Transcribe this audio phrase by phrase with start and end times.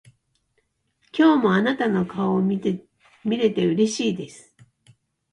[1.15, 4.51] 今日もあなたの顔を見れてうれしいです。